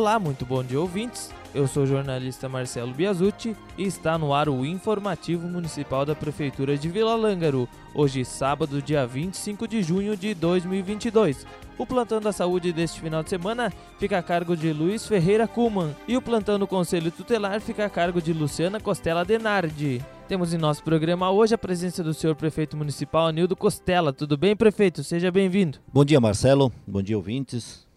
Olá, 0.00 0.18
muito 0.18 0.46
bom 0.46 0.64
dia, 0.64 0.80
ouvintes. 0.80 1.30
Eu 1.54 1.68
sou 1.68 1.82
o 1.82 1.86
jornalista 1.86 2.48
Marcelo 2.48 2.94
Biasucci 2.94 3.54
e 3.76 3.84
está 3.84 4.16
no 4.16 4.32
ar 4.32 4.48
o 4.48 4.64
Informativo 4.64 5.46
Municipal 5.46 6.06
da 6.06 6.14
Prefeitura 6.14 6.78
de 6.78 6.88
Vila 6.88 7.14
Lângaro, 7.14 7.68
hoje 7.94 8.24
sábado, 8.24 8.80
dia 8.80 9.06
25 9.06 9.68
de 9.68 9.82
junho 9.82 10.16
de 10.16 10.32
2022. 10.32 11.46
O 11.76 11.84
plantão 11.86 12.18
da 12.18 12.32
saúde 12.32 12.72
deste 12.72 12.98
final 12.98 13.22
de 13.22 13.28
semana 13.28 13.70
fica 13.98 14.16
a 14.16 14.22
cargo 14.22 14.56
de 14.56 14.72
Luiz 14.72 15.06
Ferreira 15.06 15.46
Kuman 15.46 15.94
e 16.08 16.16
o 16.16 16.22
plantão 16.22 16.58
do 16.58 16.66
Conselho 16.66 17.10
Tutelar 17.10 17.60
fica 17.60 17.84
a 17.84 17.90
cargo 17.90 18.22
de 18.22 18.32
Luciana 18.32 18.80
Costela 18.80 19.22
Denardi. 19.22 20.02
Temos 20.26 20.54
em 20.54 20.58
nosso 20.58 20.82
programa 20.82 21.30
hoje 21.30 21.54
a 21.54 21.58
presença 21.58 22.02
do 22.02 22.14
senhor 22.14 22.34
prefeito 22.34 22.74
municipal 22.74 23.26
Anildo 23.26 23.54
Costela. 23.54 24.14
Tudo 24.14 24.38
bem, 24.38 24.56
prefeito? 24.56 25.04
Seja 25.04 25.30
bem-vindo. 25.30 25.78
Bom 25.92 26.06
dia, 26.06 26.18
Marcelo. 26.18 26.72
Bom 26.86 27.02
dia, 27.02 27.18
ouvintes. 27.18 27.89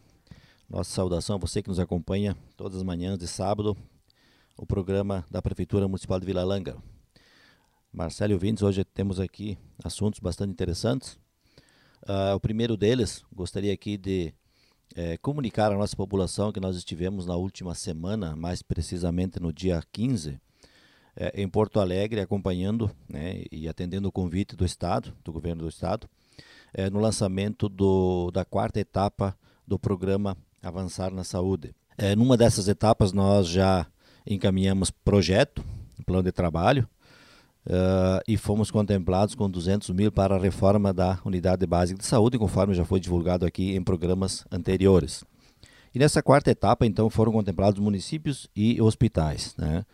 Nossa 0.73 0.90
saudação 0.90 1.36
a 1.36 1.38
você 1.38 1.62
que 1.62 1.70
nos 1.70 1.80
acompanha 1.80 2.36
todas 2.58 2.80
as 2.80 2.84
manhãs 2.84 3.20
de 3.20 3.27
sábado, 3.27 3.77
o 4.58 4.66
programa 4.66 5.23
da 5.30 5.40
Prefeitura 5.40 5.88
Municipal 5.88 6.20
de 6.20 6.26
Vila 6.26 6.44
Langa. 6.44 6.76
Marcelo 7.94 8.34
ouvintes, 8.34 8.63
hoje 8.63 8.84
temos 8.84 9.20
aqui 9.20 9.55
assuntos 9.84 10.20
bastante 10.20 10.49
interessantes. 10.49 11.13
Uh, 12.02 12.34
o 12.36 12.40
primeiro 12.40 12.76
deles, 12.76 13.23
gostaria 13.32 13.72
aqui 13.72 13.99
de 13.99 14.34
é, 14.96 15.16
comunicar 15.18 15.72
à 15.72 15.77
nossa 15.77 15.96
população 15.96 16.52
que 16.52 16.59
nós 16.59 16.76
estivemos 16.76 17.27
na 17.27 17.35
última 17.35 17.76
semana, 17.76 18.35
mais 18.35 18.63
precisamente 18.63 19.40
no 19.40 19.54
dia 19.54 19.80
15, 19.91 20.41
é, 21.15 21.40
em 21.40 21.48
Porto 21.48 21.80
Alegre, 21.80 22.20
acompanhando 22.20 22.90
né, 23.08 23.43
e 23.52 23.70
atendendo 23.70 24.08
o 24.08 24.12
convite 24.12 24.55
do 24.55 24.65
Estado, 24.65 25.15
do 25.24 25.32
governo 25.32 25.62
do 25.62 25.70
Estado, 25.70 26.10
é, 26.74 26.90
no 26.90 26.99
lançamento 26.99 27.70
do, 27.70 28.32
da 28.32 28.43
quarta 28.43 28.80
etapa 28.80 29.37
do 29.68 29.77
programa 29.77 30.35
avançar 30.63 31.11
na 31.11 31.23
saúde. 31.23 31.75
É, 31.97 32.15
numa 32.15 32.37
dessas 32.37 32.67
etapas, 32.67 33.11
nós 33.11 33.47
já 33.47 33.85
encaminhamos 34.25 34.89
projeto, 34.89 35.63
plano 36.05 36.23
de 36.23 36.31
trabalho, 36.31 36.87
uh, 37.67 38.23
e 38.27 38.37
fomos 38.37 38.71
contemplados 38.71 39.35
com 39.35 39.49
200 39.49 39.89
mil 39.89 40.11
para 40.11 40.35
a 40.35 40.39
reforma 40.39 40.93
da 40.93 41.19
Unidade 41.25 41.65
Básica 41.65 41.99
de 41.99 42.05
Saúde, 42.05 42.37
conforme 42.37 42.73
já 42.73 42.85
foi 42.85 42.99
divulgado 42.99 43.45
aqui 43.45 43.75
em 43.75 43.84
programas 43.84 44.45
anteriores. 44.51 45.23
E 45.93 45.99
nessa 45.99 46.23
quarta 46.23 46.49
etapa, 46.49 46.85
então, 46.85 47.09
foram 47.09 47.31
contemplados 47.31 47.79
municípios 47.79 48.49
e 48.55 48.81
hospitais. 48.81 49.53
Né? 49.57 49.85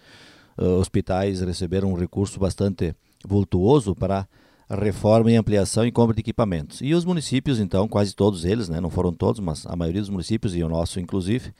Uh, 0.58 0.80
hospitais 0.80 1.42
receberam 1.42 1.92
um 1.92 1.96
recurso 1.96 2.40
bastante 2.40 2.96
vultuoso 3.26 3.94
para 3.94 4.28
reforma 4.70 5.32
e 5.32 5.36
ampliação 5.36 5.86
e 5.86 5.92
compra 5.92 6.14
de 6.14 6.22
equipamentos. 6.22 6.80
E 6.82 6.94
os 6.94 7.04
municípios, 7.04 7.60
então, 7.60 7.88
quase 7.88 8.16
todos 8.16 8.46
eles, 8.46 8.70
né, 8.70 8.80
não 8.80 8.90
foram 8.90 9.12
todos, 9.12 9.40
mas 9.40 9.66
a 9.66 9.76
maioria 9.76 10.02
dos 10.02 10.10
municípios, 10.10 10.56
e 10.56 10.64
o 10.64 10.70
nosso 10.70 11.00
inclusive, 11.00 11.54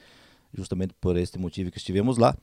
justamente 0.56 0.94
por 1.00 1.16
este 1.16 1.38
motivo 1.38 1.70
que 1.70 1.78
estivemos 1.78 2.18
lá, 2.18 2.36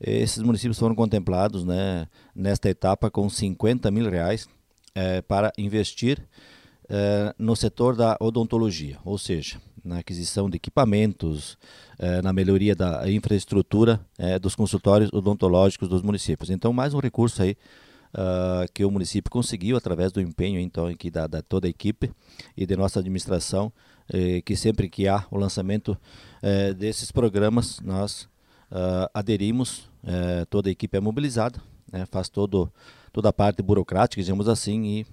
esses 0.00 0.42
municípios 0.42 0.78
foram 0.78 0.94
contemplados 0.94 1.64
né, 1.64 2.06
nesta 2.34 2.70
etapa 2.70 3.10
com 3.10 3.28
50 3.28 3.90
mil 3.90 4.08
reais 4.08 4.48
é, 4.94 5.20
para 5.20 5.52
investir 5.58 6.22
é, 6.88 7.34
no 7.38 7.54
setor 7.56 7.96
da 7.96 8.16
odontologia, 8.20 8.98
ou 9.04 9.18
seja, 9.18 9.60
na 9.84 9.98
aquisição 9.98 10.48
de 10.48 10.56
equipamentos, 10.56 11.58
é, 11.98 12.22
na 12.22 12.32
melhoria 12.32 12.74
da 12.74 13.10
infraestrutura 13.10 14.00
dos 14.40 14.54
consultórios 14.54 15.10
odontológicos 15.12 15.88
dos 15.88 16.02
municípios. 16.02 16.50
Então, 16.50 16.72
mais 16.72 16.94
um 16.94 16.98
recurso 16.98 17.42
aí 17.42 17.56
uh, 18.14 18.70
que 18.72 18.84
o 18.84 18.90
município 18.90 19.30
conseguiu 19.30 19.76
através 19.76 20.12
do 20.12 20.20
empenho 20.20 20.60
então 20.60 20.86
aqui 20.86 21.10
da, 21.10 21.26
da 21.26 21.42
toda 21.42 21.66
a 21.66 21.70
equipe 21.70 22.10
e 22.56 22.66
de 22.66 22.76
nossa 22.76 23.00
administração, 23.00 23.72
eh, 24.12 24.40
que 24.40 24.56
sempre 24.56 24.88
que 24.88 25.06
há 25.06 25.26
o 25.30 25.36
lançamento 25.36 25.96
eh, 26.42 26.72
desses 26.72 27.12
programas 27.12 27.80
nós 27.80 28.28
uh, 28.70 29.08
aderimos, 29.12 29.88
eh, 30.04 30.44
toda 30.48 30.68
a 30.68 30.72
equipe 30.72 30.96
é 30.96 31.00
mobilizada, 31.00 31.60
né, 31.90 32.06
faz 32.10 32.28
todo, 32.28 32.72
toda 33.12 33.28
a 33.28 33.32
parte 33.32 33.62
burocrática, 33.62 34.22
digamos 34.22 34.48
assim, 34.48 34.84
e 34.84 35.06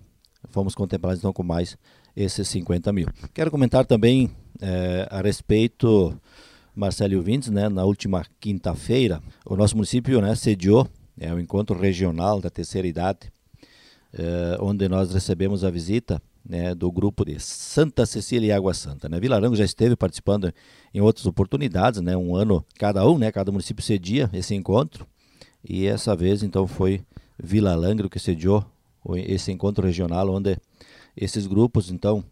fomos 0.50 0.75
contemplados 0.75 1.19
então 1.19 1.34
com 1.34 1.44
mais 1.44 1.78
esses 2.16 2.47
50 2.47 2.94
mil. 2.94 3.07
Quero 3.34 3.51
comentar 3.51 3.85
também 3.85 4.31
eh, 4.61 5.07
a 5.09 5.22
respeito, 5.22 6.17
Marcelo 6.75 7.22
Vintes, 7.22 7.50
né, 7.50 7.69
na 7.69 7.84
última 7.84 8.25
quinta-feira, 8.39 9.22
o 9.45 9.55
nosso 9.55 9.75
município 9.75 10.22
né, 10.22 10.35
sediou 10.35 10.88
é 11.18 11.34
o 11.34 11.40
encontro 11.40 11.78
regional 11.78 12.42
da 12.42 12.50
terceira 12.50 12.88
idade, 12.88 13.31
é, 14.14 14.58
onde 14.59 14.88
nós 14.88 15.14
recebemos 15.14 15.64
a 15.64 15.70
visita 15.70 16.22
né, 16.48 16.76
do 16.76 16.92
grupo 16.92 17.26
de 17.26 17.40
Santa 17.40 18.06
Cecília 18.06 18.48
e 18.48 18.52
Água 18.52 18.74
Santa. 18.74 19.09
Né? 19.09 19.20
Vila 19.20 19.36
Arango 19.36 19.56
já 19.56 19.66
esteve 19.66 19.96
participando 19.96 20.53
em 20.94 21.02
outras 21.02 21.26
oportunidades, 21.26 22.02
né, 22.02 22.16
um 22.16 22.36
ano 22.36 22.64
cada 22.78 23.08
um, 23.08 23.18
né, 23.18 23.31
cada 23.31 23.52
município 23.52 23.84
cedia 23.84 24.30
esse 24.31 24.53
encontro, 24.53 25.08
e 25.68 25.88
essa 25.88 26.16
vez 26.16 26.44
então 26.44 26.68
foi 26.68 27.02
Vila 27.42 27.76
Langro 27.76 28.09
que 28.09 28.20
sediou 28.20 28.64
esse 29.16 29.52
encontro 29.52 29.86
regional, 29.86 30.30
onde 30.30 30.58
esses 31.18 31.47
grupos 31.47 31.90
então 31.90 32.24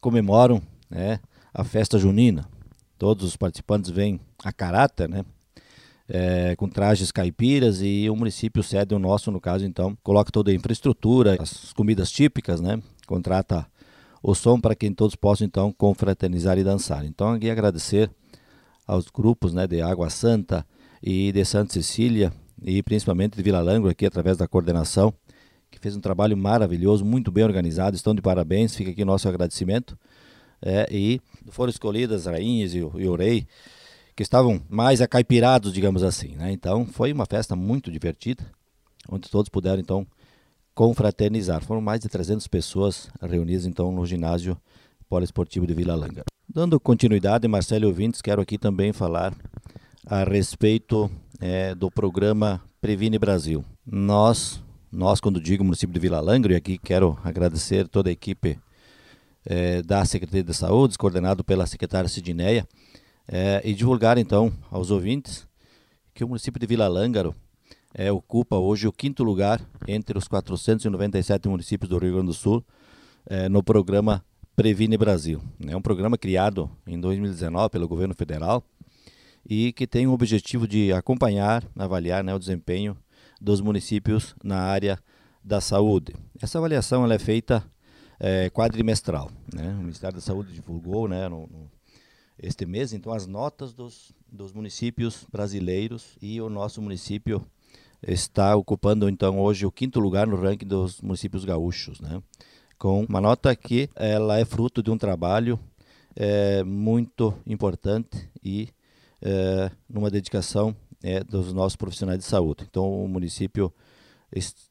comemoram 0.00 0.62
né, 0.88 1.18
a 1.52 1.64
festa 1.64 1.98
junina. 1.98 2.48
Todos 2.98 3.24
os 3.24 3.36
participantes 3.36 3.90
vêm 3.90 4.20
a 4.42 4.52
caráter, 4.52 5.08
né, 5.08 5.24
é, 6.08 6.54
com 6.56 6.68
trajes 6.68 7.10
caipiras 7.10 7.80
e 7.80 8.08
o 8.10 8.16
município 8.16 8.62
cede 8.62 8.94
o 8.94 8.98
nosso, 8.98 9.30
no 9.30 9.40
caso, 9.40 9.64
então, 9.64 9.96
coloca 10.02 10.30
toda 10.30 10.50
a 10.50 10.54
infraestrutura, 10.54 11.36
as 11.40 11.72
comidas 11.72 12.10
típicas, 12.10 12.60
né? 12.60 12.80
Contrata 13.06 13.66
o 14.22 14.34
som 14.34 14.60
para 14.60 14.74
que 14.74 14.90
todos 14.90 15.16
possam, 15.16 15.46
então, 15.46 15.72
confraternizar 15.72 16.58
e 16.58 16.64
dançar. 16.64 17.04
Então, 17.04 17.32
aqui 17.32 17.50
agradecer 17.50 18.10
aos 18.86 19.06
grupos 19.06 19.52
né, 19.52 19.66
de 19.66 19.80
Água 19.80 20.10
Santa 20.10 20.66
e 21.02 21.32
de 21.32 21.44
Santa 21.44 21.74
Cecília 21.74 22.32
e 22.62 22.82
principalmente 22.82 23.36
de 23.36 23.42
Vila 23.42 23.60
Langro 23.60 23.90
aqui 23.90 24.06
através 24.06 24.36
da 24.36 24.46
coordenação, 24.46 25.12
que 25.70 25.78
fez 25.78 25.96
um 25.96 26.00
trabalho 26.00 26.36
maravilhoso, 26.36 27.04
muito 27.04 27.30
bem 27.32 27.44
organizado, 27.44 27.96
estão 27.96 28.14
de 28.14 28.22
parabéns, 28.22 28.74
fica 28.74 28.90
aqui 28.90 29.04
nosso 29.04 29.28
agradecimento. 29.28 29.98
É, 30.62 30.86
e 30.90 31.20
foram 31.50 31.68
escolhidas 31.68 32.26
as 32.26 32.32
rainhas 32.32 32.74
e 32.74 32.80
o, 32.80 32.92
e 32.98 33.06
o 33.06 33.14
rei 33.14 33.46
que 34.16 34.22
estavam 34.22 34.60
mais 34.68 35.00
acaipirados, 35.00 35.72
digamos 35.72 36.02
assim. 36.02 36.36
Né? 36.36 36.52
Então 36.52 36.86
foi 36.86 37.12
uma 37.12 37.26
festa 37.26 37.56
muito 37.56 37.90
divertida, 37.90 38.44
onde 39.08 39.28
todos 39.28 39.48
puderam 39.48 39.80
então 39.80 40.06
confraternizar. 40.74 41.62
Foram 41.62 41.80
mais 41.80 42.00
de 42.00 42.08
300 42.08 42.46
pessoas 42.48 43.08
reunidas 43.20 43.66
então 43.66 43.92
no 43.92 44.04
ginásio 44.06 44.56
poliesportivo 45.08 45.66
de 45.66 45.74
Vila 45.74 45.94
Langa. 45.94 46.24
Dando 46.48 46.78
continuidade, 46.78 47.48
Marcelo 47.48 47.86
Ouvintes, 47.86 48.20
quero 48.20 48.42
aqui 48.42 48.58
também 48.58 48.92
falar 48.92 49.34
a 50.06 50.24
respeito 50.24 51.10
é, 51.40 51.74
do 51.74 51.90
programa 51.90 52.60
Previne 52.80 53.18
Brasil. 53.18 53.64
Nós, 53.86 54.62
nós 54.92 55.20
quando 55.20 55.40
digo 55.40 55.64
município 55.64 55.92
de 55.92 56.00
Vila 56.00 56.20
Langro, 56.20 56.52
e 56.52 56.56
aqui 56.56 56.78
quero 56.78 57.18
agradecer 57.24 57.88
toda 57.88 58.10
a 58.10 58.12
equipe 58.12 58.58
é, 59.44 59.82
da 59.82 60.04
Secretaria 60.04 60.44
de 60.44 60.54
Saúde, 60.54 60.98
coordenado 60.98 61.42
pela 61.42 61.66
secretária 61.66 62.08
Sidineia, 62.08 62.66
é, 63.26 63.60
e 63.64 63.74
divulgar 63.74 64.18
então 64.18 64.52
aos 64.70 64.90
ouvintes 64.90 65.46
que 66.12 66.24
o 66.24 66.28
município 66.28 66.60
de 66.60 66.66
Vila 66.66 66.86
Lângaro 66.88 67.34
é, 67.94 68.10
ocupa 68.10 68.56
hoje 68.56 68.86
o 68.86 68.92
quinto 68.92 69.22
lugar 69.22 69.60
entre 69.86 70.18
os 70.18 70.28
497 70.28 71.48
municípios 71.48 71.88
do 71.88 71.98
Rio 71.98 72.14
Grande 72.14 72.28
do 72.28 72.34
Sul 72.34 72.64
é, 73.26 73.48
no 73.48 73.62
programa 73.62 74.24
Previne 74.56 74.96
Brasil. 74.96 75.40
É 75.66 75.76
um 75.76 75.82
programa 75.82 76.18
criado 76.18 76.70
em 76.86 77.00
2019 77.00 77.70
pelo 77.70 77.88
governo 77.88 78.14
federal 78.14 78.64
e 79.48 79.72
que 79.72 79.86
tem 79.86 80.06
o 80.06 80.12
objetivo 80.12 80.66
de 80.66 80.92
acompanhar, 80.92 81.64
avaliar 81.76 82.22
né, 82.22 82.34
o 82.34 82.38
desempenho 82.38 82.96
dos 83.40 83.60
municípios 83.60 84.34
na 84.42 84.60
área 84.60 84.98
da 85.42 85.60
saúde. 85.60 86.14
Essa 86.40 86.58
avaliação 86.58 87.04
ela 87.04 87.14
é 87.14 87.18
feita 87.18 87.64
é, 88.18 88.48
quadrimestral. 88.50 89.30
Né? 89.52 89.74
O 89.78 89.82
Ministério 89.82 90.14
da 90.14 90.20
Saúde 90.20 90.52
divulgou 90.52 91.06
né, 91.08 91.28
no, 91.28 91.46
no 91.46 91.70
este 92.38 92.66
mês, 92.66 92.92
então, 92.92 93.12
as 93.12 93.26
notas 93.26 93.72
dos, 93.72 94.12
dos 94.30 94.52
municípios 94.52 95.24
brasileiros 95.30 96.16
e 96.20 96.40
o 96.40 96.48
nosso 96.48 96.82
município 96.82 97.44
está 98.02 98.54
ocupando, 98.56 99.08
então, 99.08 99.38
hoje 99.40 99.64
o 99.64 99.72
quinto 99.72 100.00
lugar 100.00 100.26
no 100.26 100.36
ranking 100.36 100.66
dos 100.66 101.00
municípios 101.00 101.44
gaúchos, 101.44 102.00
né? 102.00 102.22
Com 102.78 103.04
uma 103.04 103.20
nota 103.20 103.54
que 103.54 103.88
ela 103.94 104.38
é 104.38 104.44
fruto 104.44 104.82
de 104.82 104.90
um 104.90 104.98
trabalho 104.98 105.58
é, 106.14 106.62
muito 106.64 107.34
importante 107.46 108.28
e 108.42 108.68
é, 109.22 109.70
numa 109.88 110.10
dedicação 110.10 110.76
é, 111.02 111.22
dos 111.22 111.52
nossos 111.52 111.76
profissionais 111.76 112.18
de 112.18 112.24
saúde. 112.24 112.64
Então, 112.68 113.04
o 113.04 113.08
município 113.08 113.72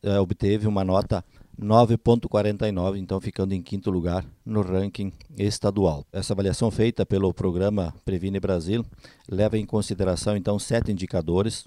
é, 0.03 0.19
obteve 0.19 0.67
uma 0.67 0.83
nota 0.83 1.23
9,49, 1.59 2.97
então 2.97 3.21
ficando 3.21 3.53
em 3.53 3.61
quinto 3.61 3.91
lugar 3.91 4.25
no 4.45 4.61
ranking 4.61 5.11
estadual. 5.37 6.05
Essa 6.11 6.33
avaliação 6.33 6.71
feita 6.71 7.05
pelo 7.05 7.33
programa 7.33 7.93
Previne 8.03 8.39
Brasil 8.39 8.85
leva 9.29 9.57
em 9.57 9.65
consideração 9.65 10.35
então 10.35 10.57
sete 10.57 10.91
indicadores, 10.91 11.65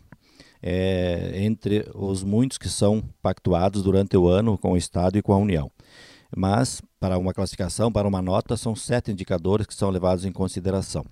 é, 0.63 1.33
entre 1.35 1.89
os 1.95 2.23
muitos 2.25 2.59
que 2.59 2.69
são 2.69 3.03
pactuados 3.23 3.83
durante 3.83 4.17
o 4.17 4.27
ano 4.27 4.59
com 4.59 4.73
o 4.73 4.77
Estado 4.77 5.19
e 5.19 5.23
com 5.23 5.33
a 5.33 5.39
União. 5.39 5.71
Mas, 6.35 6.83
para 6.99 7.19
uma 7.19 7.33
classificação, 7.33 7.93
para 7.93 8.09
uma 8.09 8.21
nota, 8.21 8.57
são 8.57 8.75
sete 8.75 9.13
indicadores 9.13 9.67
que 9.67 9.75
são 9.75 9.91
levados 9.91 10.25
em 10.25 10.33
consideração. 10.33 11.05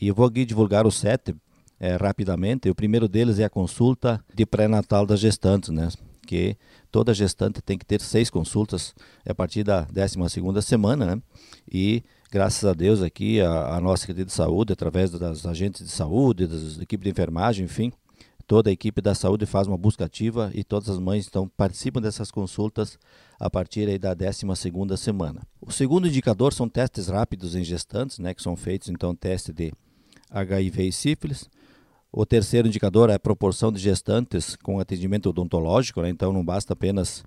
E 0.00 0.08
eu 0.08 0.14
vou 0.14 0.26
aqui 0.26 0.44
divulgar 0.44 0.86
os 0.86 0.96
sete 0.96 1.34
é, 1.80 1.96
rapidamente. 1.96 2.70
O 2.70 2.74
primeiro 2.74 3.08
deles 3.08 3.38
é 3.38 3.44
a 3.44 3.50
consulta 3.50 4.22
de 4.34 4.46
pré-natal 4.46 5.06
das 5.06 5.20
gestantes, 5.20 5.70
né? 5.70 5.88
Que 6.26 6.56
toda 6.90 7.14
gestante 7.14 7.62
tem 7.62 7.78
que 7.78 7.86
ter 7.86 8.00
seis 8.00 8.28
consultas 8.28 8.94
a 9.26 9.34
partir 9.34 9.64
da 9.64 9.82
12 9.82 10.16
segunda 10.28 10.60
semana, 10.60 11.06
né? 11.06 11.22
E 11.70 12.02
graças 12.30 12.64
a 12.64 12.74
Deus 12.74 13.00
aqui 13.00 13.40
a, 13.40 13.76
a 13.76 13.80
nossa 13.80 14.02
Secretaria 14.02 14.26
de 14.26 14.32
Saúde, 14.32 14.72
através 14.72 15.10
das 15.10 15.46
agentes 15.46 15.86
de 15.86 15.90
saúde, 15.90 16.46
das 16.46 16.78
equipes 16.78 17.04
de 17.04 17.10
enfermagem, 17.10 17.64
enfim, 17.64 17.92
toda 18.46 18.70
a 18.70 18.72
equipe 18.72 19.00
da 19.00 19.14
saúde 19.14 19.44
faz 19.44 19.66
uma 19.66 19.76
busca 19.76 20.04
ativa 20.04 20.50
e 20.54 20.62
todas 20.62 20.88
as 20.88 20.98
mães 20.98 21.26
então 21.26 21.48
participam 21.56 22.00
dessas 22.00 22.30
consultas 22.30 22.98
a 23.38 23.50
partir 23.50 23.88
aí 23.88 23.98
da 23.98 24.14
12 24.14 24.44
segunda 24.54 24.96
semana. 24.96 25.42
O 25.60 25.72
segundo 25.72 26.06
indicador 26.06 26.52
são 26.52 26.68
testes 26.68 27.08
rápidos 27.08 27.54
em 27.54 27.64
gestantes, 27.64 28.18
né, 28.18 28.32
que 28.32 28.42
são 28.42 28.56
feitos 28.56 28.88
então 28.88 29.14
teste 29.14 29.52
de 29.52 29.72
HIV 30.30 30.88
e 30.88 30.92
sífilis. 30.92 31.48
O 32.12 32.24
terceiro 32.24 32.68
indicador 32.68 33.10
é 33.10 33.14
a 33.14 33.18
proporção 33.18 33.70
de 33.70 33.78
gestantes 33.78 34.56
com 34.56 34.80
atendimento 34.80 35.28
odontológico, 35.28 36.00
né, 36.00 36.08
então 36.08 36.32
não 36.32 36.44
basta 36.44 36.72
apenas 36.72 37.24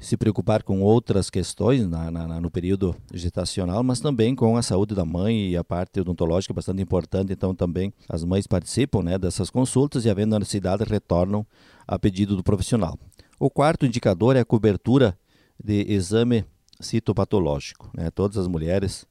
se 0.00 0.16
preocupar 0.16 0.62
com 0.62 0.80
outras 0.80 1.28
questões 1.28 1.86
na, 1.86 2.10
na, 2.10 2.40
no 2.40 2.50
período 2.50 2.96
gestacional, 3.12 3.82
mas 3.82 4.00
também 4.00 4.34
com 4.34 4.56
a 4.56 4.62
saúde 4.62 4.94
da 4.94 5.04
mãe 5.04 5.50
e 5.50 5.56
a 5.56 5.62
parte 5.62 6.00
odontológica 6.00 6.52
é 6.52 6.56
bastante 6.56 6.82
importante. 6.82 7.34
Então, 7.34 7.54
também 7.54 7.92
as 8.08 8.24
mães 8.24 8.46
participam 8.46 9.02
né, 9.02 9.18
dessas 9.18 9.50
consultas 9.50 10.06
e, 10.06 10.10
havendo 10.10 10.38
necessidade, 10.38 10.84
retornam 10.84 11.46
a 11.86 11.98
pedido 11.98 12.34
do 12.34 12.42
profissional. 12.42 12.98
O 13.38 13.50
quarto 13.50 13.84
indicador 13.84 14.36
é 14.36 14.40
a 14.40 14.44
cobertura 14.44 15.16
de 15.62 15.84
exame 15.92 16.46
citopatológico. 16.80 17.90
Né? 17.94 18.10
Todas 18.10 18.38
as 18.38 18.46
mulheres 18.46 19.06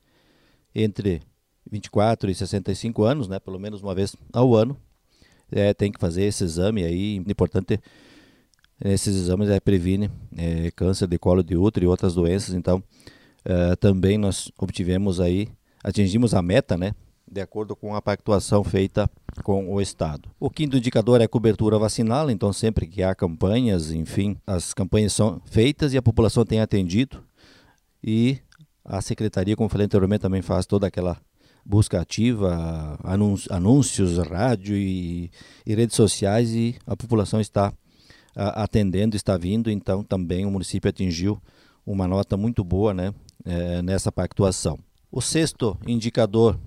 entre 0.73 1.21
24 1.69 2.31
e 2.31 2.35
65 2.35 3.03
anos, 3.03 3.27
né, 3.27 3.39
pelo 3.39 3.59
menos 3.59 3.81
uma 3.81 3.93
vez 3.93 4.15
ao 4.33 4.55
ano, 4.55 4.75
é, 5.51 5.73
tem 5.73 5.91
que 5.91 5.99
fazer 5.99 6.23
esse 6.23 6.43
exame 6.43 6.83
aí, 6.83 7.15
importante 7.15 7.79
esses 8.83 9.15
exames 9.15 9.49
é, 9.49 9.59
previne 9.59 10.09
é, 10.37 10.71
câncer 10.71 11.07
de 11.07 11.17
colo 11.17 11.43
de 11.43 11.57
útero 11.57 11.85
e 11.85 11.87
outras 11.87 12.15
doenças. 12.15 12.55
Então, 12.55 12.81
é, 13.43 13.75
também 13.75 14.17
nós 14.17 14.51
obtivemos 14.57 15.19
aí, 15.19 15.49
atingimos 15.83 16.33
a 16.33 16.41
meta, 16.41 16.77
né? 16.77 16.93
De 17.29 17.41
acordo 17.41 17.75
com 17.75 17.93
a 17.93 18.01
pactuação 18.01 18.63
feita 18.63 19.09
com 19.43 19.71
o 19.71 19.79
Estado. 19.79 20.29
O 20.39 20.49
quinto 20.49 20.77
indicador 20.77 21.21
é 21.21 21.27
cobertura 21.27 21.77
vacinal, 21.77 22.31
então 22.31 22.51
sempre 22.51 22.87
que 22.87 23.03
há 23.03 23.13
campanhas, 23.13 23.91
enfim, 23.91 24.35
as 24.47 24.73
campanhas 24.73 25.13
são 25.13 25.39
feitas 25.45 25.93
e 25.93 25.97
a 25.97 26.01
população 26.01 26.43
tem 26.43 26.59
atendido. 26.59 27.23
E 28.03 28.39
a 28.83 29.01
secretaria, 29.01 29.55
como 29.55 29.69
falei 29.69 29.85
anteriormente, 29.85 30.21
também 30.21 30.41
faz 30.41 30.65
toda 30.65 30.87
aquela 30.87 31.17
busca 31.69 32.01
ativa, 32.01 32.97
anúncios, 33.47 34.17
rádio 34.17 34.75
e, 34.75 35.29
e 35.63 35.75
redes 35.75 35.95
sociais 35.95 36.49
e 36.49 36.75
a 36.83 36.97
população 36.97 37.39
está 37.39 37.71
atendendo, 38.35 39.15
está 39.15 39.37
vindo, 39.37 39.69
então 39.69 40.03
também 40.03 40.47
o 40.47 40.49
município 40.51 40.89
atingiu 40.89 41.39
uma 41.85 42.07
nota 42.07 42.35
muito 42.35 42.63
boa 42.63 42.91
né, 42.91 43.13
é, 43.45 43.83
nessa 43.83 44.11
pactuação. 44.11 44.79
O 45.11 45.21
sexto 45.21 45.77
indicador 45.85 46.59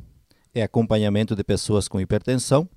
é 0.55 0.63
acompanhamento 0.63 1.35
de 1.35 1.43
pessoas 1.43 1.89
com 1.89 2.01
hipertensão 2.01 2.69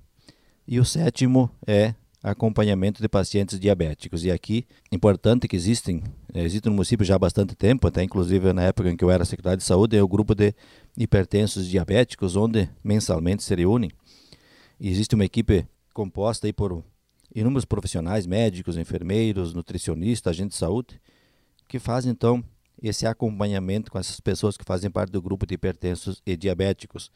e 0.68 0.80
o 0.80 0.86
sétimo 0.86 1.52
é 1.68 1.94
acompanhamento 2.26 3.04
de 3.04 3.08
pacientes 3.08 3.60
diabéticos. 3.60 4.26
E 4.26 4.32
aqui, 4.32 4.66
importante 4.92 5.48
que 5.48 5.56
existem, 5.56 6.04
é, 6.34 6.44
existe 6.44 6.66
no 6.66 6.72
município 6.72 7.06
já 7.06 7.16
há 7.16 7.20
bastante 7.20 7.56
tempo, 7.56 7.88
até 7.88 8.02
inclusive 8.02 8.52
na 8.52 8.64
época 8.64 8.90
em 8.90 8.98
que 8.98 9.04
eu 9.04 9.12
era 9.12 9.24
secretário 9.24 9.60
de 9.60 9.64
saúde, 9.64 9.96
é 9.96 10.02
o 10.02 10.08
grupo 10.08 10.34
de 10.34 10.52
hipertensos 10.98 11.68
diabéticos, 11.68 12.36
onde 12.36 12.68
mensalmente 12.84 13.44
se 13.44 13.54
reúnem. 13.54 13.92
E 14.80 14.90
existe 14.90 15.14
uma 15.14 15.24
equipe 15.24 15.68
composta 15.94 16.48
aí 16.48 16.54
por 16.54 16.84
inúmeros 17.34 17.64
profissionais, 17.64 18.26
médicos, 18.26 18.76
enfermeiros, 18.76 19.54
nutricionistas, 19.54 20.32
agentes 20.32 20.56
de 20.56 20.60
saúde, 20.60 21.00
que 21.68 21.78
fazem 21.78 22.12
então 22.12 22.44
esse 22.82 23.06
acompanhamento 23.06 23.92
com 23.92 24.00
essas 24.00 24.20
pessoas 24.20 24.58
que 24.58 24.66
fazem 24.66 24.90
parte 24.90 25.12
do 25.12 25.22
grupo 25.22 25.46
de 25.46 25.54
hipertensos 25.54 26.24
e 26.26 26.36
diabéticos, 26.36 27.12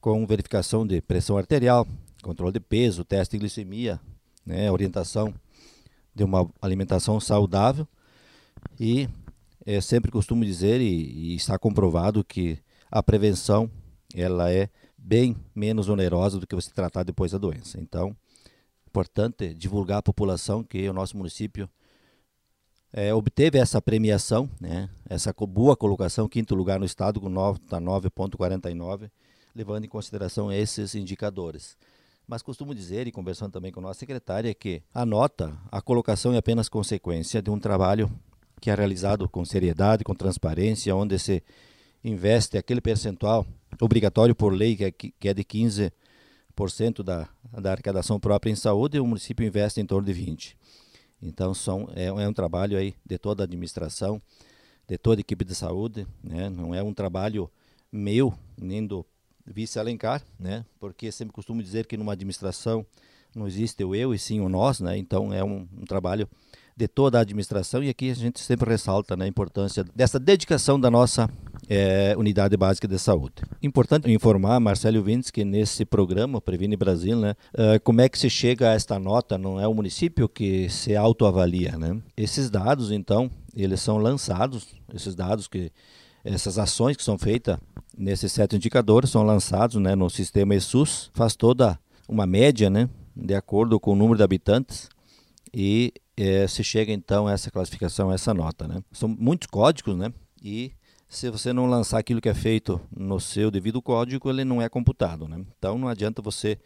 com 0.00 0.26
verificação 0.26 0.86
de 0.86 1.02
pressão 1.02 1.36
arterial, 1.36 1.86
controle 2.22 2.54
de 2.54 2.60
peso, 2.60 3.04
teste 3.04 3.32
de 3.32 3.40
glicemia, 3.40 4.00
né, 4.44 4.70
orientação 4.70 5.34
de 6.14 6.24
uma 6.24 6.48
alimentação 6.60 7.20
saudável 7.20 7.86
e 8.78 9.08
é, 9.64 9.80
sempre 9.80 10.10
costumo 10.10 10.44
dizer 10.44 10.80
e, 10.80 11.32
e 11.32 11.34
está 11.34 11.58
comprovado 11.58 12.24
que 12.24 12.58
a 12.90 13.02
prevenção 13.02 13.70
ela 14.14 14.50
é 14.50 14.68
bem 14.96 15.36
menos 15.54 15.88
onerosa 15.88 16.38
do 16.38 16.46
que 16.46 16.54
você 16.54 16.70
tratar 16.70 17.02
depois 17.02 17.32
da 17.32 17.38
doença. 17.38 17.78
Então, 17.80 18.16
importante 18.86 19.54
divulgar 19.54 19.98
à 19.98 20.02
população 20.02 20.64
que 20.64 20.88
o 20.88 20.92
nosso 20.92 21.16
município 21.16 21.68
é, 22.92 23.14
obteve 23.14 23.58
essa 23.58 23.80
premiação, 23.80 24.50
né, 24.60 24.90
essa 25.08 25.32
boa 25.32 25.76
colocação, 25.76 26.28
quinto 26.28 26.54
lugar 26.56 26.78
no 26.78 26.84
estado, 26.84 27.20
com 27.20 27.28
nota 27.28 27.80
9,49, 27.80 29.10
levando 29.54 29.84
em 29.84 29.88
consideração 29.88 30.52
esses 30.52 30.94
indicadores. 30.96 31.76
Mas 32.30 32.42
costumo 32.42 32.72
dizer, 32.72 33.08
e 33.08 33.10
conversando 33.10 33.50
também 33.50 33.72
com 33.72 33.80
a 33.80 33.82
nossa 33.82 33.98
secretária, 33.98 34.54
que 34.54 34.80
a 34.94 35.04
nota, 35.04 35.52
a 35.68 35.82
colocação 35.82 36.32
é 36.32 36.36
apenas 36.36 36.68
consequência 36.68 37.42
de 37.42 37.50
um 37.50 37.58
trabalho 37.58 38.08
que 38.60 38.70
é 38.70 38.74
realizado 38.76 39.28
com 39.28 39.44
seriedade, 39.44 40.04
com 40.04 40.14
transparência, 40.14 40.94
onde 40.94 41.18
se 41.18 41.42
investe 42.04 42.56
aquele 42.56 42.80
percentual 42.80 43.44
obrigatório 43.80 44.32
por 44.32 44.52
lei, 44.52 44.76
que 44.76 44.84
é, 44.84 45.28
é 45.28 45.34
de 45.34 45.42
15% 45.42 47.02
da, 47.02 47.28
da 47.60 47.72
arrecadação 47.72 48.20
própria 48.20 48.52
em 48.52 48.54
saúde, 48.54 49.00
o 49.00 49.06
município 49.08 49.44
investe 49.44 49.80
em 49.80 49.84
torno 49.84 50.06
de 50.06 50.14
20%. 50.14 50.54
Então 51.20 51.52
são, 51.52 51.88
é, 51.96 52.04
é 52.04 52.28
um 52.28 52.32
trabalho 52.32 52.78
aí 52.78 52.94
de 53.04 53.18
toda 53.18 53.42
a 53.42 53.44
administração, 53.44 54.22
de 54.86 54.96
toda 54.96 55.18
a 55.18 55.22
equipe 55.22 55.44
de 55.44 55.56
saúde, 55.56 56.06
né? 56.22 56.48
não 56.48 56.72
é 56.72 56.80
um 56.80 56.94
trabalho 56.94 57.50
meu, 57.90 58.32
nem 58.56 58.86
do 58.86 59.04
vice 59.46 59.78
Alencar, 59.78 60.22
né? 60.38 60.64
porque 60.78 61.10
sempre 61.10 61.32
costumo 61.32 61.62
dizer 61.62 61.86
que 61.86 61.96
numa 61.96 62.12
administração 62.12 62.84
não 63.34 63.46
existe 63.46 63.84
o 63.84 63.94
eu 63.94 64.14
e 64.14 64.18
sim 64.18 64.40
o 64.40 64.48
nós, 64.48 64.80
né? 64.80 64.96
então 64.96 65.32
é 65.32 65.42
um, 65.44 65.66
um 65.78 65.84
trabalho 65.84 66.28
de 66.76 66.88
toda 66.88 67.18
a 67.18 67.20
administração 67.20 67.82
e 67.82 67.90
aqui 67.90 68.10
a 68.10 68.14
gente 68.14 68.40
sempre 68.40 68.70
ressalta 68.70 69.14
né, 69.14 69.26
a 69.26 69.28
importância 69.28 69.84
dessa 69.94 70.18
dedicação 70.18 70.80
da 70.80 70.90
nossa 70.90 71.28
é, 71.68 72.14
unidade 72.16 72.56
básica 72.56 72.88
de 72.88 72.98
saúde. 72.98 73.42
Importante 73.62 74.10
informar, 74.10 74.58
Marcelo 74.58 75.02
Vintes, 75.02 75.30
que 75.30 75.44
nesse 75.44 75.84
programa 75.84 76.40
Previne 76.40 76.76
Brasil, 76.76 77.18
né, 77.18 77.34
é, 77.52 77.78
como 77.78 78.00
é 78.00 78.08
que 78.08 78.18
se 78.18 78.30
chega 78.30 78.70
a 78.70 78.74
esta 78.74 78.98
nota? 78.98 79.36
Não 79.36 79.60
é 79.60 79.68
o 79.68 79.74
município 79.74 80.26
que 80.26 80.70
se 80.70 80.96
autoavalia, 80.96 81.76
né? 81.76 82.00
Esses 82.16 82.48
dados, 82.48 82.90
então, 82.90 83.30
eles 83.54 83.80
são 83.80 83.98
lançados, 83.98 84.66
esses 84.94 85.14
dados 85.14 85.46
que 85.46 85.70
essas 86.24 86.58
ações 86.58 86.96
que 86.96 87.02
são 87.02 87.16
feitas 87.16 87.58
nesses 88.00 88.32
sete 88.32 88.56
indicadores 88.56 89.10
são 89.10 89.22
lançados, 89.22 89.76
né, 89.76 89.94
no 89.94 90.08
sistema 90.08 90.54
ESUS, 90.54 91.10
faz 91.12 91.36
toda 91.36 91.78
uma 92.08 92.26
média, 92.26 92.70
né, 92.70 92.88
de 93.14 93.34
acordo 93.34 93.78
com 93.78 93.92
o 93.92 93.96
número 93.96 94.16
de 94.16 94.22
habitantes 94.22 94.88
e 95.52 95.92
é, 96.16 96.48
se 96.48 96.64
chega 96.64 96.92
então 96.92 97.26
a 97.26 97.32
essa 97.32 97.50
classificação, 97.50 98.10
a 98.10 98.14
essa 98.14 98.32
nota, 98.32 98.66
né? 98.66 98.82
São 98.92 99.08
muitos 99.08 99.46
códigos, 99.48 99.96
né? 99.96 100.12
E 100.42 100.72
se 101.08 101.28
você 101.28 101.52
não 101.52 101.66
lançar 101.66 101.98
aquilo 101.98 102.20
que 102.20 102.28
é 102.28 102.34
feito 102.34 102.80
no 102.94 103.18
seu 103.18 103.50
devido 103.50 103.82
código, 103.82 104.30
ele 104.30 104.44
não 104.44 104.62
é 104.62 104.68
computado. 104.68 105.26
Né? 105.26 105.44
Então 105.58 105.76
não 105.76 105.88
adianta 105.88 106.22
você 106.22 106.56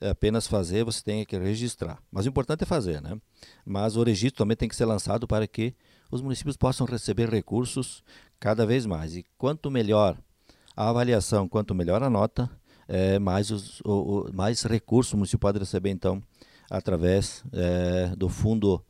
eh, 0.00 0.10
apenas 0.10 0.46
fazer, 0.46 0.84
você 0.84 1.02
tem 1.02 1.24
que 1.24 1.36
registrar. 1.36 1.98
Mas 2.10 2.24
o 2.24 2.28
importante 2.28 2.62
é 2.62 2.66
fazer. 2.66 3.02
Né? 3.02 3.20
Mas 3.64 3.96
o 3.96 4.02
registro 4.04 4.38
também 4.38 4.56
tem 4.56 4.68
que 4.68 4.76
ser 4.76 4.84
lançado 4.84 5.26
para 5.26 5.46
que 5.46 5.74
os 6.08 6.22
municípios 6.22 6.56
possam 6.56 6.86
receber 6.86 7.28
recursos 7.28 8.04
cada 8.38 8.64
vez 8.64 8.86
mais. 8.86 9.16
E 9.16 9.26
quanto 9.36 9.70
melhor 9.70 10.16
a 10.76 10.88
avaliação, 10.88 11.48
quanto 11.48 11.74
melhor 11.74 12.02
a 12.02 12.10
nota, 12.10 12.50
é, 12.88 13.18
mais, 13.18 13.50
os, 13.50 13.80
o, 13.80 14.28
o, 14.28 14.34
mais 14.34 14.62
recursos 14.62 15.12
o 15.12 15.16
município 15.16 15.38
pode 15.38 15.58
receber, 15.58 15.90
então, 15.90 16.22
através 16.68 17.44
é, 17.52 18.14
do 18.16 18.28
Fundo 18.28 18.84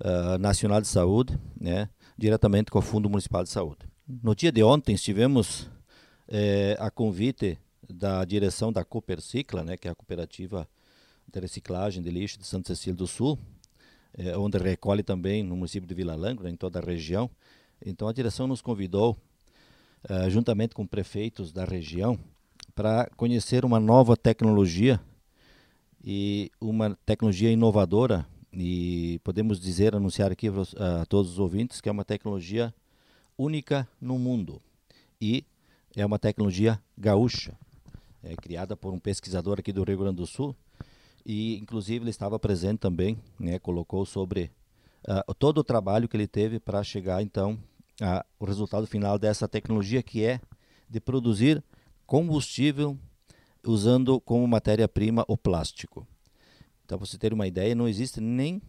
uh, 0.00 0.38
Nacional 0.38 0.80
de 0.80 0.88
Saúde, 0.88 1.38
né, 1.60 1.88
diretamente 2.16 2.70
com 2.70 2.78
o 2.78 2.82
Fundo 2.82 3.08
Municipal 3.08 3.42
de 3.42 3.50
Saúde. 3.50 3.80
No 4.06 4.34
dia 4.34 4.52
de 4.52 4.62
ontem 4.62 4.94
estivemos 4.94 5.70
é, 6.28 6.76
a 6.78 6.90
convite 6.90 7.58
da 7.88 8.24
direção 8.24 8.72
da 8.72 8.84
Coopercicla, 8.84 9.62
né, 9.64 9.76
que 9.76 9.88
é 9.88 9.90
a 9.90 9.94
cooperativa 9.94 10.68
de 11.30 11.40
reciclagem 11.40 12.02
de 12.02 12.10
lixo 12.10 12.38
de 12.38 12.46
Santa 12.46 12.74
Cecília 12.74 12.96
do 12.96 13.06
Sul, 13.06 13.38
é, 14.16 14.36
onde 14.36 14.58
recolhe 14.58 15.02
também 15.02 15.42
no 15.42 15.56
município 15.56 15.88
de 15.88 15.94
Vila 15.94 16.14
Langro, 16.14 16.48
em 16.48 16.56
toda 16.56 16.78
a 16.78 16.82
região. 16.82 17.30
Então 17.84 18.08
a 18.08 18.12
direção 18.12 18.46
nos 18.46 18.60
convidou, 18.60 19.16
é, 20.08 20.28
juntamente 20.30 20.74
com 20.74 20.86
prefeitos 20.86 21.52
da 21.52 21.64
região, 21.64 22.18
para 22.74 23.08
conhecer 23.16 23.64
uma 23.64 23.78
nova 23.78 24.16
tecnologia 24.16 25.00
e 26.02 26.50
uma 26.60 26.96
tecnologia 27.06 27.50
inovadora. 27.50 28.26
E 28.52 29.18
podemos 29.24 29.58
dizer, 29.58 29.94
anunciar 29.94 30.30
aqui 30.30 30.48
a 30.48 31.06
todos 31.06 31.32
os 31.32 31.38
ouvintes 31.38 31.80
que 31.80 31.88
é 31.88 31.92
uma 31.92 32.04
tecnologia 32.04 32.74
única 33.38 33.88
no 34.00 34.18
mundo. 34.18 34.60
E 35.20 35.44
é 35.96 36.04
uma 36.04 36.18
tecnologia 36.18 36.80
gaúcha. 36.96 37.56
é 38.22 38.36
criada 38.36 38.76
por 38.76 38.92
um 38.92 38.98
pesquisador 38.98 39.58
aqui 39.58 39.72
do 39.72 39.84
Rio 39.84 39.98
Grande 39.98 40.16
do 40.16 40.26
Sul. 40.26 40.54
E 41.24 41.56
inclusive 41.58 42.02
ele 42.02 42.10
estava 42.10 42.38
presente 42.38 42.78
também, 42.78 43.18
né, 43.38 43.58
colocou 43.58 44.04
sobre 44.04 44.50
uh, 45.08 45.34
todo 45.34 45.58
o 45.58 45.64
trabalho 45.64 46.08
que 46.08 46.16
ele 46.16 46.26
teve 46.26 46.58
para 46.58 46.82
chegar 46.82 47.22
então 47.22 47.58
ao 48.00 48.46
resultado 48.46 48.86
final 48.86 49.18
dessa 49.18 49.48
tecnologia 49.48 50.02
que 50.02 50.24
é 50.24 50.40
de 50.88 51.00
produzir 51.00 51.62
combustível 52.06 52.98
usando 53.66 54.20
como 54.20 54.46
matéria-prima 54.46 55.24
o 55.28 55.36
plástico. 55.36 56.06
Então, 56.84 56.98
para 56.98 57.06
você 57.06 57.16
ter 57.16 57.32
uma 57.32 57.46
ideia, 57.46 57.74
não 57.74 57.88
existe 57.88 58.20
nem 58.20 58.60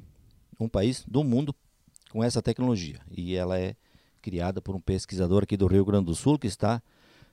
um 0.60 0.70
país 0.70 1.04
do 1.08 1.24
mundo 1.24 1.54
com 2.12 2.24
essa 2.24 2.42
tecnologia. 2.42 3.00
E 3.12 3.36
ela 3.36 3.60
é 3.60 3.76
criada 4.22 4.62
por 4.62 4.76
um 4.76 4.80
pesquisador 4.80 5.44
aqui 5.44 5.58
do 5.58 5.68
Rio 5.68 5.84
Grande 5.84 6.06
do 6.06 6.16
Sul 6.16 6.40
que 6.40 6.48
está 6.48 6.82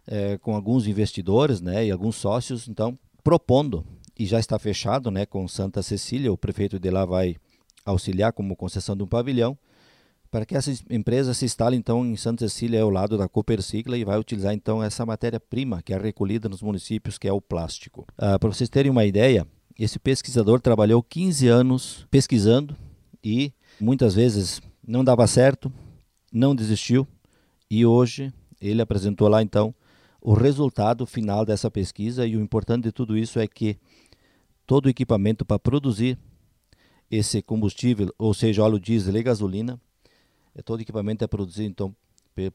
é, 0.06 0.38
com 0.38 0.54
alguns 0.54 0.86
investidores 0.86 1.60
né, 1.60 1.86
e 1.86 1.90
alguns 1.90 2.16
sócios, 2.16 2.66
então, 2.66 2.98
propondo, 3.22 3.86
e 4.18 4.26
já 4.26 4.40
está 4.40 4.58
fechado 4.58 5.10
né, 5.10 5.24
com 5.24 5.46
Santa 5.46 5.82
Cecília, 5.82 6.32
o 6.32 6.36
prefeito 6.36 6.78
de 6.78 6.90
lá 6.90 7.04
vai 7.04 7.36
auxiliar 7.84 8.32
como 8.32 8.56
concessão 8.56 8.96
de 8.96 9.02
um 9.02 9.06
pavilhão, 9.06 9.56
para 10.30 10.46
que 10.46 10.56
essa 10.56 10.72
empresa 10.88 11.34
se 11.34 11.44
instale 11.44 11.76
então 11.76 12.06
em 12.06 12.16
Santa 12.16 12.48
Cecília 12.48 12.82
ao 12.82 12.90
lado 12.90 13.18
da 13.18 13.28
Copercicla 13.28 13.98
e 13.98 14.04
vai 14.04 14.18
utilizar 14.18 14.54
então 14.54 14.82
essa 14.82 15.04
matéria-prima 15.04 15.82
que 15.82 15.92
é 15.92 15.98
recolhida 15.98 16.48
nos 16.48 16.62
municípios, 16.62 17.18
que 17.18 17.26
é 17.26 17.32
o 17.32 17.40
plástico. 17.40 18.06
Ah, 18.16 18.38
para 18.38 18.48
vocês 18.48 18.68
terem 18.68 18.90
uma 18.90 19.04
ideia, 19.04 19.46
esse 19.78 19.98
pesquisador 19.98 20.60
trabalhou 20.60 21.02
15 21.02 21.48
anos 21.48 22.06
pesquisando 22.10 22.76
e 23.24 23.52
muitas 23.80 24.14
vezes 24.14 24.62
não 24.86 25.02
dava 25.02 25.26
certo, 25.26 25.72
não 26.32 26.54
desistiu 26.54 27.06
e 27.68 27.84
hoje 27.84 28.32
ele 28.60 28.80
apresentou 28.80 29.26
lá 29.26 29.42
então 29.42 29.74
o 30.20 30.32
resultado 30.32 31.06
final 31.06 31.44
dessa 31.44 31.70
pesquisa 31.70 32.26
e 32.26 32.36
o 32.36 32.40
importante 32.40 32.84
de 32.84 32.92
tudo 32.92 33.16
isso 33.16 33.40
é 33.40 33.48
que 33.48 33.78
todo 34.66 34.86
o 34.86 34.88
equipamento 34.88 35.44
para 35.44 35.58
produzir 35.58 36.16
esse 37.10 37.42
combustível, 37.42 38.14
ou 38.16 38.32
seja, 38.32 38.62
óleo 38.62 38.78
diesel 38.78 39.16
e 39.16 39.22
gasolina, 39.22 39.80
todo 40.64 40.80
equipamento 40.80 41.24
é 41.24 41.26
produzido 41.26 41.68
então 41.68 41.94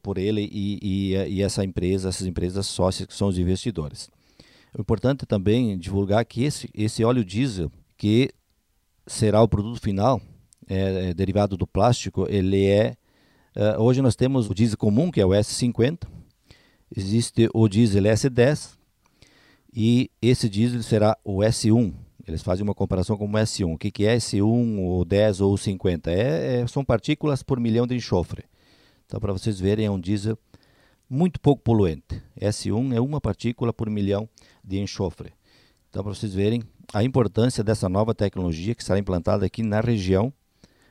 por 0.02 0.18
ele 0.18 0.48
e, 0.52 0.78
e, 0.82 1.14
e, 1.14 1.42
essa 1.42 1.64
empresa, 1.64 2.08
essas 2.08 2.26
empresas 2.26 2.66
sócias 2.66 3.06
que 3.06 3.14
são 3.14 3.28
os 3.28 3.38
investidores. 3.38 4.10
O 4.76 4.80
importante 4.80 5.22
é 5.22 5.26
também 5.26 5.78
divulgar 5.78 6.24
que 6.24 6.42
esse, 6.42 6.68
esse 6.74 7.04
óleo 7.04 7.24
diesel, 7.24 7.70
que 7.96 8.30
será 9.06 9.40
o 9.40 9.48
produto 9.48 9.80
final, 9.80 10.20
é, 10.68 11.10
é 11.10 11.14
derivado 11.14 11.56
do 11.56 11.66
plástico, 11.66 12.26
ele 12.28 12.66
é, 12.66 12.96
é, 13.54 13.78
hoje 13.78 14.02
nós 14.02 14.16
temos 14.16 14.50
o 14.50 14.54
diesel 14.54 14.76
comum, 14.76 15.10
que 15.10 15.20
é 15.20 15.26
o 15.26 15.30
S50, 15.30 16.06
existe 16.94 17.48
o 17.54 17.68
diesel 17.68 18.02
S10, 18.02 18.76
e 19.72 20.10
esse 20.20 20.48
diesel 20.48 20.82
será 20.82 21.16
o 21.22 21.38
S1, 21.38 21.94
eles 22.26 22.42
fazem 22.42 22.64
uma 22.64 22.74
comparação 22.74 23.16
com 23.16 23.26
o 23.26 23.32
S1. 23.32 23.74
O 23.74 23.78
que, 23.78 23.90
que 23.90 24.04
é 24.04 24.16
S1, 24.16 24.80
ou 24.80 25.04
10 25.04 25.40
ou 25.40 25.56
50? 25.56 26.10
É, 26.10 26.60
é, 26.60 26.66
são 26.66 26.84
partículas 26.84 27.42
por 27.42 27.60
milhão 27.60 27.86
de 27.86 27.94
enxofre. 27.94 28.44
Então, 29.06 29.20
para 29.20 29.32
vocês 29.32 29.60
verem, 29.60 29.86
é 29.86 29.90
um 29.90 30.00
diesel 30.00 30.36
muito 31.08 31.40
pouco 31.40 31.62
poluente. 31.62 32.20
S1 32.40 32.94
é 32.94 33.00
uma 33.00 33.20
partícula 33.20 33.72
por 33.72 33.88
milhão 33.88 34.28
de 34.64 34.78
enxofre. 34.78 35.32
Então, 35.88 36.02
para 36.02 36.12
vocês 36.12 36.34
verem 36.34 36.62
a 36.92 37.04
importância 37.04 37.62
dessa 37.62 37.88
nova 37.88 38.12
tecnologia 38.12 38.74
que 38.74 38.82
será 38.82 38.98
implantada 38.98 39.46
aqui 39.46 39.62
na 39.62 39.80
região, 39.80 40.32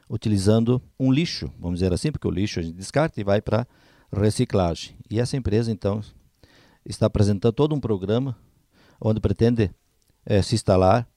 utilizando 0.09 0.81
um 0.97 1.11
lixo, 1.11 1.51
vamos 1.59 1.79
dizer 1.79 1.91
assim, 1.91 2.11
porque 2.11 2.27
o 2.27 2.31
lixo 2.31 2.59
a 2.59 2.63
gente 2.63 2.75
descarta 2.75 3.19
e 3.19 3.23
vai 3.23 3.41
para 3.41 3.67
reciclagem. 4.11 4.95
E 5.09 5.19
essa 5.19 5.35
empresa, 5.35 5.69
então, 5.69 6.01
está 6.85 7.07
apresentando 7.07 7.53
todo 7.53 7.75
um 7.75 7.79
programa 7.79 8.37
onde 9.01 9.19
pretende 9.19 9.69
é, 10.25 10.41
se 10.41 10.55
instalar 10.55 11.07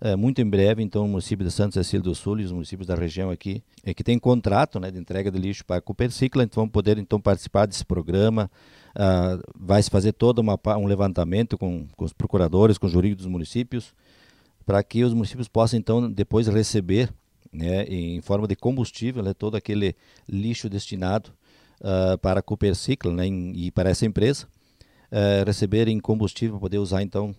é, 0.00 0.14
muito 0.14 0.40
em 0.40 0.48
breve, 0.48 0.80
então, 0.80 1.04
o 1.04 1.08
município 1.08 1.44
de 1.44 1.50
Santa 1.50 1.72
Cecília 1.72 2.02
do 2.02 2.14
Sul 2.14 2.38
e 2.38 2.44
os 2.44 2.52
municípios 2.52 2.86
da 2.86 2.94
região 2.94 3.30
aqui, 3.30 3.62
é, 3.82 3.92
que 3.92 4.04
tem 4.04 4.16
contrato 4.16 4.78
né, 4.78 4.92
de 4.92 4.98
entrega 4.98 5.28
de 5.28 5.38
lixo 5.38 5.64
para 5.64 5.76
a 5.76 5.80
Copercicla, 5.80 6.44
então 6.44 6.62
vão 6.62 6.68
poder 6.68 6.98
então, 6.98 7.20
participar 7.20 7.66
desse 7.66 7.84
programa. 7.84 8.48
Uh, 8.90 9.42
vai 9.56 9.82
se 9.82 9.90
fazer 9.90 10.12
todo 10.12 10.38
uma, 10.38 10.58
um 10.76 10.86
levantamento 10.86 11.58
com, 11.58 11.86
com 11.96 12.04
os 12.04 12.12
procuradores, 12.12 12.78
com 12.78 12.86
os 12.86 12.92
jurídicos 12.92 13.24
dos 13.24 13.30
municípios, 13.30 13.92
para 14.64 14.82
que 14.84 15.02
os 15.02 15.12
municípios 15.12 15.48
possam, 15.48 15.78
então, 15.78 16.10
depois 16.10 16.46
receber, 16.46 17.12
né, 17.52 17.84
em 17.84 18.20
forma 18.20 18.46
de 18.46 18.54
combustível, 18.54 19.22
né, 19.22 19.34
todo 19.34 19.56
aquele 19.56 19.96
lixo 20.28 20.68
destinado 20.68 21.32
uh, 21.80 22.16
para 22.18 22.38
a 22.38 22.42
Copercicla 22.42 23.12
né, 23.12 23.26
e 23.26 23.70
para 23.72 23.90
essa 23.90 24.06
empresa, 24.06 24.46
uh, 25.10 25.44
receberem 25.44 25.98
combustível 25.98 26.54
para 26.54 26.60
poder 26.60 26.78
usar, 26.78 27.02
então, 27.02 27.34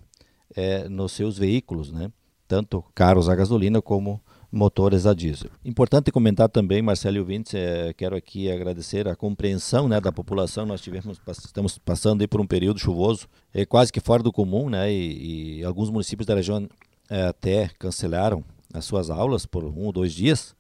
nos 0.90 1.12
seus 1.12 1.38
veículos, 1.38 1.92
né? 1.92 2.12
Tanto 2.50 2.84
carros 2.96 3.30
a 3.30 3.36
gasolina 3.36 3.80
como 3.80 4.20
motores 4.52 5.06
a 5.06 5.14
diesel. 5.14 5.52
Importante 5.64 6.12
comentar 6.12 6.50
também, 6.50 6.82
Marcelo 6.82 7.24
Vintes, 7.24 7.54
é, 7.54 7.94
quero 7.94 8.16
aqui 8.16 8.52
agradecer 8.52 9.08
a 9.08 9.16
compreensão 9.16 9.88
né, 9.88 10.02
da 10.02 10.12
população. 10.12 10.66
Nós 10.66 10.82
tivemos, 10.82 11.22
estamos 11.46 11.78
passando 11.78 12.28
por 12.28 12.42
um 12.42 12.48
período 12.48 12.80
chuvoso, 12.80 13.28
é 13.54 13.64
quase 13.66 13.94
que 13.94 14.00
fora 14.00 14.24
do 14.24 14.32
comum, 14.32 14.68
né, 14.68 14.92
e, 14.92 15.60
e 15.60 15.64
alguns 15.64 15.92
municípios 15.92 16.26
da 16.26 16.34
região 16.34 16.68
é, 17.08 17.28
até 17.28 17.70
cancelaram 17.78 18.44
as 18.74 18.84
suas 18.84 19.12
aulas 19.12 19.46
por 19.46 19.64
um 19.64 19.86
ou 19.86 19.92
dois 19.92 20.12
dias. 20.12 20.56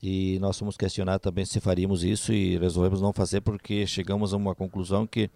E 0.00 0.38
nós 0.40 0.56
fomos 0.56 0.76
questionar 0.76 1.18
também 1.18 1.44
se 1.44 1.58
faríamos 1.58 2.04
isso 2.04 2.32
e 2.32 2.56
resolvemos 2.58 3.00
não 3.00 3.12
fazer 3.12 3.40
porque 3.40 3.84
chegamos 3.88 4.32
a 4.32 4.36
uma 4.36 4.54
conclusão 4.54 5.04
que, 5.04 5.28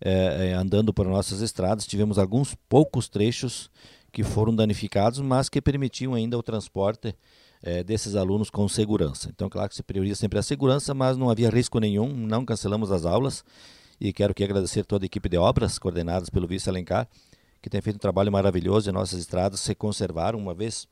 é, 0.00 0.50
é 0.50 0.52
andando 0.54 0.92
por 0.92 1.06
nossas 1.06 1.40
estradas, 1.40 1.86
tivemos 1.86 2.18
alguns 2.18 2.54
poucos 2.68 3.08
trechos 3.08 3.70
que 4.12 4.24
foram 4.24 4.54
danificados, 4.54 5.20
mas 5.20 5.48
que 5.48 5.60
permitiam 5.60 6.14
ainda 6.14 6.36
o 6.36 6.42
transporte 6.42 7.14
é, 7.62 7.82
desses 7.82 8.16
alunos 8.16 8.50
com 8.50 8.68
segurança. 8.68 9.28
Então, 9.28 9.48
claro 9.48 9.68
que 9.68 9.74
se 9.74 9.82
prioriza 9.82 10.16
sempre 10.16 10.38
a 10.38 10.42
segurança, 10.42 10.94
mas 10.94 11.16
não 11.16 11.30
havia 11.30 11.50
risco 11.50 11.78
nenhum, 11.78 12.08
não 12.08 12.44
cancelamos 12.44 12.90
as 12.90 13.04
aulas. 13.04 13.44
E 14.00 14.12
quero 14.12 14.32
aqui 14.32 14.42
agradecer 14.42 14.84
toda 14.84 15.04
a 15.04 15.06
equipe 15.06 15.28
de 15.28 15.36
obras, 15.36 15.78
coordenadas 15.78 16.30
pelo 16.30 16.46
vice 16.46 16.68
Alencar, 16.68 17.06
que 17.60 17.68
tem 17.68 17.80
feito 17.82 17.96
um 17.96 18.00
trabalho 18.00 18.32
maravilhoso 18.32 18.88
e 18.88 18.92
nossas 18.92 19.20
estradas 19.20 19.60
se 19.60 19.74
conservaram, 19.74 20.38
uma 20.38 20.54
vez 20.54 20.88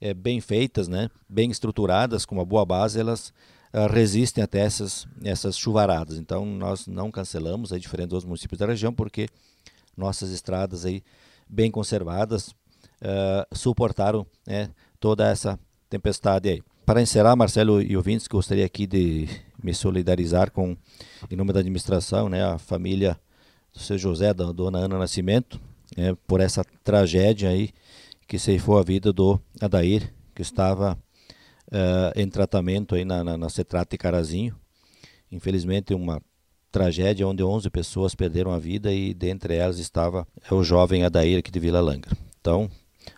é, 0.00 0.12
bem 0.12 0.40
feitas, 0.40 0.86
né, 0.86 1.08
bem 1.26 1.50
estruturadas, 1.50 2.26
com 2.26 2.34
uma 2.34 2.44
boa 2.44 2.66
base, 2.66 3.00
elas 3.00 3.32
uh, 3.72 3.92
resistem 3.92 4.42
até 4.42 4.60
essas, 4.60 5.06
essas 5.24 5.56
chuvaradas. 5.56 6.18
Então, 6.18 6.44
nós 6.44 6.86
não 6.86 7.10
cancelamos, 7.10 7.72
é 7.72 7.78
diferente 7.78 8.10
dos 8.10 8.24
municípios 8.24 8.58
da 8.58 8.66
região, 8.66 8.92
porque 8.92 9.28
nossas 9.96 10.30
estradas 10.30 10.84
aí 10.84 11.02
bem 11.48 11.70
conservadas, 11.70 12.48
uh, 12.48 13.46
suportaram 13.52 14.26
né, 14.46 14.70
toda 14.98 15.28
essa 15.28 15.58
tempestade 15.88 16.48
aí. 16.48 16.62
Para 16.84 17.00
encerrar, 17.00 17.36
Marcelo 17.36 17.80
e 17.80 17.96
ouvintes, 17.96 18.26
gostaria 18.26 18.64
aqui 18.64 18.86
de 18.86 19.28
me 19.62 19.72
solidarizar 19.72 20.50
com, 20.50 20.76
em 21.30 21.36
nome 21.36 21.52
da 21.52 21.60
administração, 21.60 22.28
né, 22.28 22.44
a 22.44 22.58
família 22.58 23.18
do 23.72 23.78
seu 23.78 23.96
José, 23.96 24.34
da 24.34 24.50
dona 24.50 24.78
Ana 24.78 24.98
Nascimento, 24.98 25.60
né, 25.96 26.16
por 26.26 26.40
essa 26.40 26.64
tragédia 26.82 27.50
aí 27.50 27.70
que 28.26 28.38
ceifou 28.38 28.78
a 28.78 28.82
vida 28.82 29.12
do 29.12 29.38
Adair, 29.60 30.12
que 30.34 30.42
estava 30.42 30.98
uh, 31.72 32.12
em 32.14 32.28
tratamento 32.28 32.94
aí 32.94 33.04
na, 33.04 33.24
na, 33.24 33.36
na 33.36 33.48
Cetrate 33.48 33.96
Carazinho. 33.96 34.54
Infelizmente, 35.30 35.94
uma 35.94 36.20
tragédia 36.70 37.26
onde 37.26 37.42
11 37.42 37.68
pessoas 37.70 38.14
perderam 38.14 38.52
a 38.52 38.58
vida 38.58 38.92
e 38.92 39.12
dentre 39.12 39.56
elas 39.56 39.78
estava 39.78 40.26
o 40.50 40.62
jovem 40.62 41.04
Adair 41.04 41.38
aqui 41.38 41.50
de 41.50 41.58
Vila 41.58 41.80
Langra. 41.80 42.16
Então, 42.40 42.70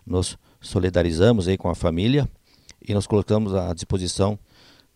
nos 0.07 0.39
solidarizamos 0.61 1.47
aí 1.47 1.59
com 1.59 1.69
a 1.69 1.75
família 1.75 2.29
e 2.87 2.95
nos 2.95 3.07
colocamos 3.07 3.55
à 3.55 3.73
disposição 3.75 4.39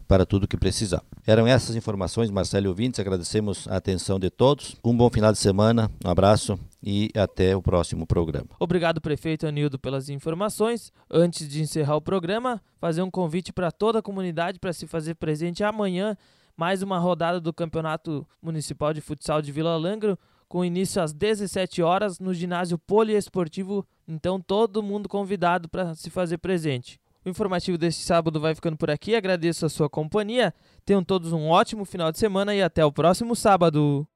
para 0.08 0.24
tudo 0.24 0.44
o 0.44 0.48
que 0.48 0.56
precisar. 0.56 1.02
Eram 1.26 1.46
essas 1.46 1.76
informações, 1.76 2.30
Marcelo 2.30 2.66
e 2.66 2.68
ouvintes, 2.68 2.98
agradecemos 2.98 3.68
a 3.68 3.76
atenção 3.76 4.18
de 4.18 4.30
todos. 4.30 4.74
Um 4.82 4.96
bom 4.96 5.10
final 5.10 5.30
de 5.30 5.38
semana, 5.38 5.90
um 6.04 6.08
abraço 6.08 6.58
e 6.82 7.10
até 7.14 7.54
o 7.54 7.60
próximo 7.60 8.06
programa. 8.06 8.48
Obrigado, 8.58 9.00
prefeito 9.00 9.46
Anildo, 9.46 9.78
pelas 9.78 10.08
informações. 10.08 10.90
Antes 11.10 11.46
de 11.46 11.60
encerrar 11.60 11.96
o 11.96 12.00
programa, 12.00 12.60
fazer 12.80 13.02
um 13.02 13.10
convite 13.10 13.52
para 13.52 13.70
toda 13.70 13.98
a 13.98 14.02
comunidade 14.02 14.58
para 14.58 14.72
se 14.72 14.86
fazer 14.86 15.14
presente 15.16 15.62
amanhã 15.62 16.16
mais 16.58 16.82
uma 16.82 16.98
rodada 16.98 17.40
do 17.40 17.52
Campeonato 17.52 18.26
Municipal 18.42 18.92
de 18.92 19.00
Futsal 19.00 19.40
de 19.40 19.52
Vila 19.52 19.76
Langro, 19.76 20.18
com 20.48 20.64
início 20.64 21.00
às 21.00 21.12
17 21.12 21.82
horas 21.82 22.18
no 22.18 22.34
ginásio 22.34 22.76
poliesportivo. 22.76 23.86
Então, 24.08 24.40
todo 24.40 24.82
mundo 24.82 25.08
convidado 25.08 25.68
para 25.68 25.94
se 25.94 26.10
fazer 26.10 26.38
presente. 26.38 26.98
Informativo 27.28 27.78
deste 27.78 28.02
sábado 28.02 28.40
vai 28.40 28.54
ficando 28.54 28.76
por 28.76 28.90
aqui. 28.90 29.14
Agradeço 29.14 29.66
a 29.66 29.68
sua 29.68 29.88
companhia. 29.88 30.52
Tenham 30.84 31.04
todos 31.04 31.32
um 31.32 31.48
ótimo 31.48 31.84
final 31.84 32.10
de 32.10 32.18
semana 32.18 32.54
e 32.54 32.62
até 32.62 32.84
o 32.84 32.92
próximo 32.92 33.36
sábado. 33.36 34.06